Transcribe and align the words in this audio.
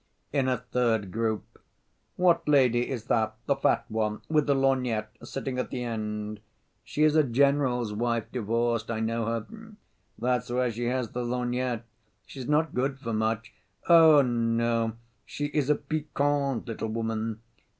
In 0.33 0.47
a 0.47 0.57
third 0.57 1.11
group: 1.11 1.61
"What 2.15 2.47
lady 2.49 2.89
is 2.89 3.03
that, 3.03 3.35
the 3.45 3.55
fat 3.55 3.85
one, 3.87 4.23
with 4.29 4.47
the 4.47 4.55
lorgnette, 4.55 5.11
sitting 5.23 5.59
at 5.59 5.69
the 5.69 5.83
end?" 5.83 6.39
"She 6.83 7.03
is 7.03 7.15
a 7.15 7.21
general's 7.23 7.93
wife, 7.93 8.25
divorced, 8.31 8.89
I 8.89 8.99
know 8.99 9.25
her." 9.27 9.45
"That's 10.17 10.49
why 10.49 10.71
she 10.71 10.85
has 10.85 11.11
the 11.11 11.23
lorgnette." 11.23 11.83
"She 12.25 12.39
is 12.39 12.47
not 12.49 12.73
good 12.73 12.97
for 12.97 13.13
much." 13.13 13.53
"Oh, 13.87 14.23
no, 14.23 14.93
she 15.23 15.45
is 15.53 15.69
a 15.69 15.75
piquante 15.75 16.65
little 16.71 16.87
woman." 16.89 17.41